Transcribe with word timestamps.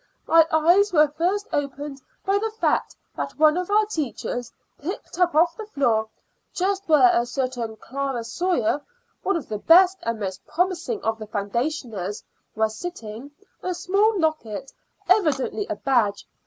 My 0.25 0.47
eyes 0.49 0.91
were 0.91 1.09
first 1.09 1.45
opened 1.53 2.01
by 2.25 2.39
the 2.39 2.49
fact 2.59 2.95
that 3.15 3.37
one 3.37 3.55
of 3.55 3.69
our 3.69 3.85
teachers 3.85 4.51
picked 4.81 5.19
up 5.19 5.35
off 5.35 5.55
the 5.55 5.67
floor, 5.67 6.09
just 6.55 6.89
where 6.89 7.11
a 7.13 7.23
certain 7.27 7.75
Clara 7.75 8.23
Sawyer, 8.23 8.81
one 9.21 9.35
of 9.35 9.47
the 9.47 9.59
best 9.59 9.99
and 10.01 10.19
most 10.19 10.43
promising 10.47 11.03
of 11.03 11.19
the 11.19 11.27
foundationers, 11.27 12.23
was 12.55 12.75
sitting, 12.79 13.29
a 13.61 13.75
small 13.75 14.19
locket, 14.19 14.73
evidently 15.07 15.67
a 15.67 15.75
badge. 15.75 16.25